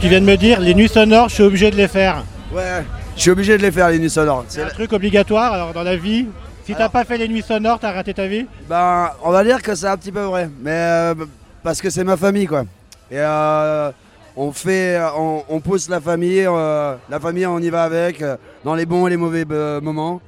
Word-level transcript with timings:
Tu 0.00 0.08
viens 0.08 0.20
de 0.20 0.26
me 0.26 0.36
dire, 0.36 0.60
les 0.60 0.74
nuits 0.74 0.88
sonores, 0.88 1.28
je 1.28 1.34
suis 1.34 1.42
obligé 1.42 1.70
de 1.70 1.76
les 1.76 1.88
faire. 1.88 2.24
Ouais, 2.52 2.84
je 3.16 3.22
suis 3.22 3.30
obligé 3.30 3.56
de 3.56 3.62
les 3.62 3.72
faire 3.72 3.88
les 3.88 3.98
nuits 3.98 4.10
sonores. 4.10 4.44
C'est 4.48 4.62
un 4.62 4.68
truc 4.68 4.92
obligatoire 4.92 5.52
alors 5.52 5.72
dans 5.72 5.82
la 5.82 5.96
vie. 5.96 6.26
Si 6.64 6.74
t'as 6.74 6.90
pas 6.90 7.04
fait 7.04 7.16
les 7.16 7.28
nuits 7.28 7.42
sonores, 7.42 7.78
t'as 7.78 7.92
raté 7.92 8.12
ta 8.12 8.26
vie 8.26 8.46
Ben, 8.68 9.10
on 9.22 9.30
va 9.30 9.42
dire 9.42 9.62
que 9.62 9.74
c'est 9.74 9.86
un 9.86 9.96
petit 9.96 10.12
peu 10.12 10.20
vrai, 10.20 10.50
mais 10.60 10.70
euh, 10.72 11.14
parce 11.62 11.80
que 11.80 11.88
c'est 11.88 12.04
ma 12.04 12.18
famille 12.18 12.46
quoi. 12.46 12.64
Et 13.10 13.16
euh, 13.18 13.90
on 14.36 14.52
fait, 14.52 15.00
on, 15.16 15.42
on 15.48 15.60
pousse 15.60 15.88
la 15.88 16.00
famille, 16.00 16.44
euh, 16.46 16.94
la 17.08 17.18
famille 17.20 17.46
on 17.46 17.58
y 17.58 17.70
va 17.70 17.84
avec, 17.84 18.22
dans 18.64 18.74
les 18.74 18.84
bons 18.84 19.06
et 19.06 19.10
les 19.10 19.16
mauvais 19.16 19.46
moments. 19.80 20.20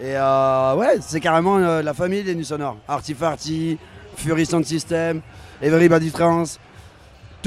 Et 0.00 0.12
ouais, 0.14 0.98
c'est 1.00 1.20
carrément 1.20 1.58
la 1.58 1.94
famille 1.94 2.22
des 2.22 2.36
nuits 2.36 2.44
sonores. 2.44 2.76
Artifarty, 2.86 3.78
Fury 4.16 4.46
Sound 4.46 4.64
System, 4.64 5.20
Everybody 5.60 6.12
Trance, 6.12 6.60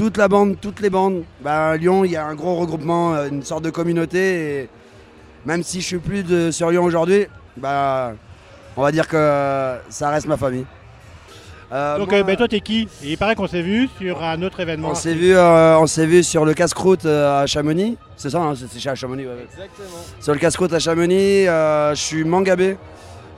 toute 0.00 0.16
la 0.16 0.28
bande, 0.28 0.56
toutes 0.58 0.80
les 0.80 0.88
bandes. 0.88 1.24
Ben, 1.42 1.50
à 1.50 1.76
Lyon, 1.76 2.06
il 2.06 2.12
y 2.12 2.16
a 2.16 2.24
un 2.24 2.34
gros 2.34 2.54
regroupement, 2.56 3.14
euh, 3.14 3.28
une 3.28 3.42
sorte 3.42 3.62
de 3.62 3.68
communauté. 3.68 4.62
Et 4.62 4.68
même 5.44 5.62
si 5.62 5.82
je 5.82 5.86
suis 5.86 5.98
plus 5.98 6.22
de, 6.22 6.50
sur 6.50 6.70
Lyon 6.70 6.84
aujourd'hui, 6.84 7.26
bah, 7.58 8.14
on 8.78 8.82
va 8.82 8.92
dire 8.92 9.06
que 9.06 9.74
ça 9.90 10.08
reste 10.08 10.26
ma 10.26 10.38
famille. 10.38 10.64
Euh, 11.70 11.98
Donc 11.98 12.12
moi, 12.12 12.20
euh, 12.20 12.22
ben, 12.22 12.34
toi, 12.34 12.48
t'es 12.48 12.60
qui? 12.60 12.88
Il 13.02 13.18
paraît 13.18 13.34
qu'on 13.34 13.46
s'est 13.46 13.60
vu 13.60 13.90
sur 14.00 14.22
un 14.22 14.40
autre 14.40 14.60
événement. 14.60 14.88
on 14.92 14.94
s'est 14.94 15.12
vu, 15.12 15.36
euh, 15.36 15.78
on 15.78 15.86
s'est 15.86 16.06
vu 16.06 16.22
sur 16.22 16.46
le 16.46 16.54
casse-croûte 16.54 17.04
euh, 17.04 17.42
à 17.42 17.46
Chamonix. 17.46 17.98
C'est 18.16 18.30
ça, 18.30 18.38
hein, 18.40 18.54
c'est 18.56 18.80
chez 18.80 18.96
Chamonix. 18.96 19.26
ouais. 19.26 19.46
Exactement. 19.52 19.98
Sur 20.18 20.32
le 20.32 20.38
casse-croûte 20.38 20.72
à 20.72 20.78
Chamonix, 20.78 21.46
euh, 21.46 21.94
je 21.94 22.00
suis 22.00 22.24
Mangabé. 22.24 22.78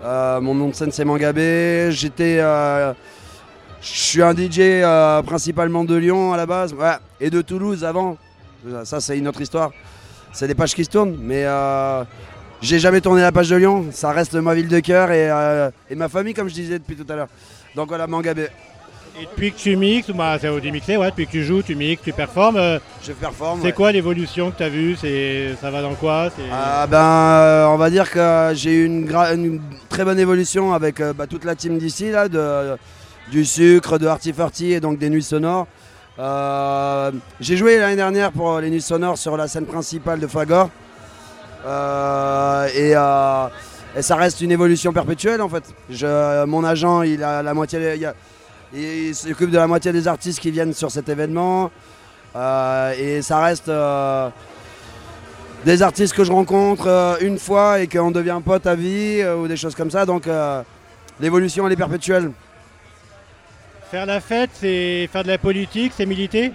Euh, 0.04 0.40
mon 0.40 0.54
nom 0.54 0.68
de 0.68 0.74
scène 0.76 0.92
c'est 0.92 1.04
Mangabé. 1.04 1.88
J'étais, 1.90 2.38
euh, 2.40 2.92
je 3.82 3.88
suis 3.88 4.22
un 4.22 4.32
DJ 4.34 4.58
euh, 4.60 5.22
principalement 5.22 5.84
de 5.84 5.96
Lyon 5.96 6.32
à 6.32 6.36
la 6.36 6.46
base, 6.46 6.72
ouais, 6.74 6.92
et 7.20 7.30
de 7.30 7.42
Toulouse 7.42 7.84
avant. 7.84 8.16
Ça 8.84 9.00
c'est 9.00 9.18
une 9.18 9.26
autre 9.28 9.40
histoire. 9.40 9.72
C'est 10.32 10.46
des 10.46 10.54
pages 10.54 10.74
qui 10.74 10.84
se 10.84 10.90
tournent, 10.90 11.16
mais 11.20 11.44
euh, 11.44 12.04
j'ai 12.62 12.78
jamais 12.78 13.00
tourné 13.00 13.20
la 13.22 13.32
page 13.32 13.50
de 13.50 13.56
Lyon. 13.56 13.86
Ça 13.90 14.12
reste 14.12 14.34
ma 14.34 14.54
ville 14.54 14.68
de 14.68 14.80
cœur 14.80 15.10
et, 15.10 15.28
euh, 15.30 15.70
et 15.90 15.94
ma 15.96 16.08
famille 16.08 16.32
comme 16.32 16.48
je 16.48 16.54
disais 16.54 16.78
depuis 16.78 16.96
tout 16.96 17.10
à 17.12 17.16
l'heure. 17.16 17.28
Donc 17.74 17.88
voilà 17.88 18.06
Mangabé. 18.06 18.48
Et 19.20 19.26
depuis 19.26 19.52
que 19.52 19.58
tu 19.58 19.76
mixes, 19.76 20.10
bah, 20.10 20.38
c'est 20.40 20.48
au 20.48 20.58
démixé, 20.58 20.96
ouais, 20.96 21.10
depuis 21.10 21.26
que 21.26 21.32
tu 21.32 21.44
joues, 21.44 21.60
tu 21.62 21.74
mixes, 21.74 22.02
tu 22.02 22.14
performes. 22.14 22.56
euh, 22.56 22.78
Je 23.02 23.12
performe. 23.12 23.58
c'est 23.60 23.66
ouais. 23.66 23.72
quoi 23.74 23.92
l'évolution 23.92 24.50
que 24.50 24.56
tu 24.56 24.62
as 24.62 24.70
vue 24.70 24.96
Ça 25.60 25.70
va 25.70 25.82
dans 25.82 25.94
quoi? 25.94 26.30
Ah 26.50 26.86
ben, 26.86 26.96
euh, 26.98 27.66
on 27.66 27.76
va 27.76 27.90
dire 27.90 28.10
que 28.10 28.52
j'ai 28.54 28.72
eu 28.72 28.86
une, 28.86 29.60
très 29.90 30.04
bonne 30.04 30.18
évolution 30.18 30.72
avec 30.72 31.00
euh, 31.00 31.12
bah, 31.12 31.26
toute 31.26 31.44
la 31.44 31.54
team 31.54 31.76
d'ici, 31.76 32.10
là, 32.10 32.26
de, 32.28 32.78
du 33.30 33.44
sucre, 33.44 33.98
de 33.98 34.06
Artifarty 34.06 34.72
et 34.72 34.80
donc 34.80 34.98
des 34.98 35.10
nuits 35.10 35.22
sonores. 35.22 35.66
Euh, 36.18 37.10
j'ai 37.40 37.56
joué 37.56 37.78
l'année 37.78 37.96
dernière 37.96 38.32
pour 38.32 38.60
les 38.60 38.70
nuits 38.70 38.82
sonores 38.82 39.16
sur 39.16 39.36
la 39.36 39.48
scène 39.48 39.66
principale 39.66 40.20
de 40.20 40.26
Fagor. 40.26 40.68
Euh, 41.64 42.66
et, 42.74 42.92
euh, 42.94 43.46
et 43.96 44.02
ça 44.02 44.16
reste 44.16 44.40
une 44.40 44.50
évolution 44.50 44.92
perpétuelle 44.92 45.40
en 45.40 45.48
fait. 45.48 45.64
Mon 46.46 46.64
agent, 46.64 47.02
il 47.02 47.22
a 47.22 47.42
la 47.42 47.54
moitié, 47.54 47.98
s'occupe 49.14 49.50
de 49.50 49.56
la 49.56 49.66
moitié 49.66 49.92
des 49.92 50.08
artistes 50.08 50.40
qui 50.40 50.50
viennent 50.50 50.74
sur 50.74 50.90
cet 50.90 51.08
événement. 51.08 51.70
Et 52.34 53.22
ça 53.22 53.40
reste 53.40 53.70
des 55.64 55.82
artistes 55.82 56.14
que 56.14 56.24
je 56.24 56.32
rencontre 56.32 57.18
une 57.20 57.38
fois 57.38 57.80
et 57.80 57.86
qu'on 57.86 58.10
devient 58.10 58.40
pote 58.44 58.66
à 58.66 58.74
vie 58.74 59.22
ou 59.24 59.46
des 59.46 59.56
choses 59.56 59.74
comme 59.74 59.90
ça. 59.90 60.04
Donc 60.04 60.28
l'évolution 61.20 61.66
elle 61.66 61.72
est 61.72 61.76
perpétuelle. 61.76 62.32
Faire 63.92 64.06
la 64.06 64.20
fête, 64.20 64.48
c'est 64.54 65.06
faire 65.12 65.22
de 65.22 65.28
la 65.28 65.36
politique, 65.36 65.92
c'est 65.94 66.06
militer? 66.06 66.50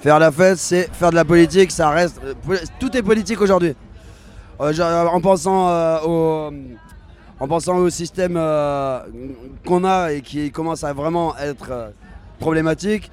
Faire 0.00 0.18
la 0.18 0.32
fête, 0.32 0.56
c'est 0.56 0.88
faire 0.90 1.10
de 1.10 1.14
la 1.16 1.24
politique, 1.26 1.70
ça 1.70 1.90
reste. 1.90 2.18
euh, 2.24 2.56
tout 2.80 2.96
est 2.96 3.02
politique 3.02 3.42
aujourd'hui. 3.42 3.74
Euh, 4.58 4.72
genre, 4.72 5.14
en, 5.14 5.20
pensant, 5.20 5.68
euh, 5.68 5.98
au, 6.06 6.50
en 7.40 7.46
pensant 7.46 7.76
au 7.76 7.90
système 7.90 8.36
euh, 8.38 9.00
qu'on 9.66 9.84
a 9.84 10.12
et 10.12 10.22
qui 10.22 10.50
commence 10.50 10.82
à 10.82 10.94
vraiment 10.94 11.36
être 11.36 11.68
euh, 11.70 11.88
problématique, 12.38 13.10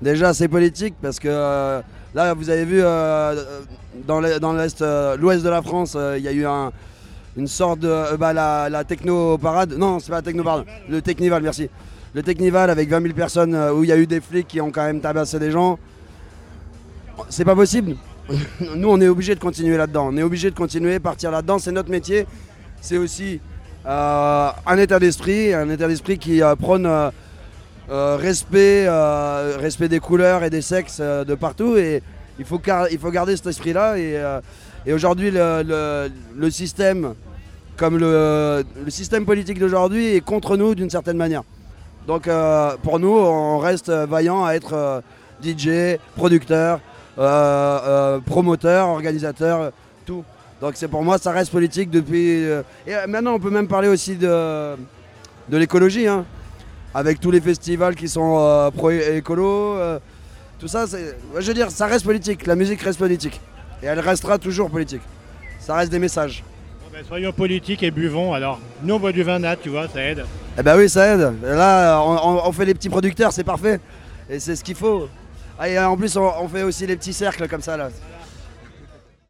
déjà 0.00 0.32
c'est 0.32 0.46
politique 0.46 0.94
parce 1.02 1.18
que 1.18 1.28
euh, 1.28 1.80
là 2.14 2.32
vous 2.34 2.48
avez 2.48 2.64
vu 2.64 2.80
euh, 2.80 3.42
dans 4.06 4.20
l'est- 4.20 4.82
euh, 4.82 5.16
l'ouest 5.16 5.42
de 5.44 5.48
la 5.50 5.62
France, 5.62 5.94
euh, 5.96 6.16
il 6.16 6.22
y 6.24 6.28
a 6.28 6.32
eu 6.32 6.46
un- 6.46 6.70
une 7.36 7.48
sorte 7.48 7.80
de. 7.80 7.88
euh, 7.88 8.16
bah, 8.16 8.32
la, 8.32 8.68
la 8.70 8.84
techno 8.84 9.36
parade. 9.36 9.74
Non, 9.76 9.98
c'est 9.98 10.10
pas 10.10 10.16
la 10.18 10.22
techno 10.22 10.44
parade. 10.44 10.66
Le 10.88 11.02
Technival, 11.02 11.42
merci. 11.42 11.68
Le 12.12 12.24
Technival 12.24 12.70
avec 12.70 12.88
20 12.88 13.02
000 13.02 13.14
personnes 13.14 13.54
euh, 13.54 13.72
où 13.72 13.84
il 13.84 13.90
y 13.90 13.92
a 13.92 13.96
eu 13.96 14.06
des 14.06 14.20
flics 14.20 14.48
qui 14.48 14.60
ont 14.60 14.72
quand 14.72 14.84
même 14.84 15.00
tabassé 15.00 15.38
des 15.38 15.52
gens. 15.52 15.78
C'est 17.28 17.44
pas 17.44 17.54
possible. 17.54 17.94
Nous, 18.76 18.88
on 18.88 19.00
est 19.00 19.06
obligé 19.06 19.36
de 19.36 19.40
continuer 19.40 19.76
là-dedans. 19.76 20.08
On 20.10 20.16
est 20.16 20.22
obligé 20.24 20.50
de 20.50 20.56
continuer, 20.56 20.98
partir 20.98 21.30
là-dedans. 21.30 21.60
C'est 21.60 21.70
notre 21.70 21.90
métier. 21.90 22.26
C'est 22.80 22.96
aussi 22.96 23.40
euh, 23.86 24.50
un 24.66 24.78
état 24.78 24.98
d'esprit, 24.98 25.54
un 25.54 25.70
état 25.70 25.86
d'esprit 25.86 26.18
qui 26.18 26.42
euh, 26.42 26.56
prône 26.56 26.88
respect, 27.88 28.88
respect 29.58 29.88
des 29.88 29.98
couleurs 30.00 30.44
et 30.44 30.50
des 30.50 30.62
sexes 30.62 31.00
de 31.00 31.34
partout. 31.34 31.76
Et 31.76 32.02
il 32.40 32.44
faut, 32.44 32.60
il 32.90 32.98
faut 32.98 33.10
garder 33.10 33.36
cet 33.36 33.46
esprit-là. 33.46 33.98
Et, 33.98 34.92
aujourd'hui, 34.92 35.30
le, 35.32 36.50
système, 36.50 37.14
comme 37.76 37.98
le 37.98 38.64
système 38.88 39.24
politique 39.24 39.58
d'aujourd'hui, 39.58 40.14
est 40.14 40.20
contre 40.20 40.56
nous 40.56 40.76
d'une 40.76 40.90
certaine 40.90 41.16
manière. 41.16 41.42
Donc 42.10 42.26
euh, 42.26 42.76
pour 42.82 42.98
nous, 42.98 43.16
on 43.16 43.58
reste 43.58 43.88
vaillant 43.88 44.44
à 44.44 44.54
être 44.54 44.72
euh, 44.74 45.00
DJ, 45.44 45.96
producteur, 46.16 46.80
euh, 47.16 48.18
promoteur, 48.26 48.88
organisateur, 48.88 49.70
tout. 50.04 50.24
Donc 50.60 50.72
c'est 50.74 50.88
pour 50.88 51.04
moi, 51.04 51.18
ça 51.18 51.30
reste 51.30 51.52
politique 51.52 51.88
depuis. 51.88 52.42
et 52.84 53.06
maintenant, 53.06 53.34
on 53.34 53.38
peut 53.38 53.50
même 53.50 53.68
parler 53.68 53.86
aussi 53.86 54.16
de, 54.16 54.74
de 55.48 55.56
l'écologie, 55.56 56.08
hein, 56.08 56.24
avec 56.94 57.20
tous 57.20 57.30
les 57.30 57.40
festivals 57.40 57.94
qui 57.94 58.08
sont 58.08 58.72
pro-écolo. 58.76 59.76
tout 60.58 60.66
ça, 60.66 60.86
je 60.86 61.46
veux 61.46 61.54
dire, 61.54 61.70
ça 61.70 61.86
reste 61.86 62.04
politique. 62.04 62.44
La 62.44 62.56
musique 62.56 62.82
reste 62.82 62.98
politique. 62.98 63.40
Et 63.84 63.86
elle 63.86 64.00
restera 64.00 64.36
toujours 64.36 64.68
politique. 64.68 65.02
Ça 65.60 65.76
reste 65.76 65.92
des 65.92 66.00
messages. 66.00 66.42
Ben, 66.92 67.04
Soyons 67.06 67.30
politiques 67.30 67.84
et 67.84 67.92
buvons 67.92 68.32
alors. 68.34 68.58
Nous 68.82 68.94
on 68.94 68.98
boit 68.98 69.12
du 69.12 69.22
vin 69.22 69.38
nat, 69.38 69.54
tu 69.54 69.68
vois, 69.68 69.86
ça 69.86 70.02
aide. 70.02 70.24
Eh 70.58 70.62
ben 70.62 70.76
oui, 70.76 70.88
ça 70.88 71.14
aide. 71.14 71.32
Là, 71.42 72.02
on, 72.02 72.52
fait 72.52 72.64
les 72.64 72.74
petits 72.74 72.88
producteurs, 72.88 73.32
c'est 73.32 73.44
parfait. 73.44 73.80
Et 74.28 74.38
c'est 74.40 74.56
ce 74.56 74.64
qu'il 74.64 74.74
faut. 74.74 75.08
Ah, 75.58 75.68
et 75.68 75.78
en 75.78 75.96
plus, 75.96 76.16
on 76.16 76.48
fait 76.48 76.62
aussi 76.62 76.86
les 76.86 76.96
petits 76.96 77.12
cercles 77.12 77.48
comme 77.48 77.62
ça 77.62 77.76
là. 77.76 77.90